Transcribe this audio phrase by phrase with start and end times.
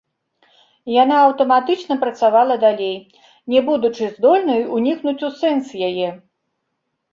[1.03, 2.97] Яна аўтаматычна працавала далей,
[3.55, 6.09] не будучы здольнай унікнуць у сэнс яе.